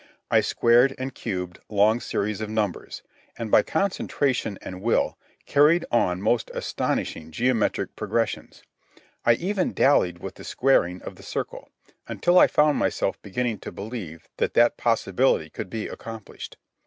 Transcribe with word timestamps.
I 0.31 0.39
squared 0.41 0.95
and 0.97 1.13
cubed 1.13 1.59
long 1.69 1.99
series 1.99 2.41
of 2.41 2.49
numbers, 2.49 3.03
and 3.37 3.51
by 3.51 3.61
concentration 3.61 4.57
and 4.59 4.81
will 4.81 5.15
carried 5.45 5.85
on 5.91 6.23
most 6.23 6.49
astonishing 6.55 7.29
geometric 7.29 7.95
progressions. 7.95 8.63
I 9.25 9.33
even 9.33 9.73
dallied 9.73 10.17
with 10.17 10.33
the 10.33 10.43
squaring 10.43 11.03
of 11.03 11.17
the 11.17 11.21
circle... 11.23 11.69
until 12.07 12.39
I 12.39 12.47
found 12.47 12.79
myself 12.79 13.21
beginning 13.21 13.59
to 13.59 13.71
believe 13.71 14.27
that 14.37 14.55
that 14.55 14.75
possibility 14.75 15.51
could 15.51 15.69
be 15.69 15.87
accomplished. 15.87 16.57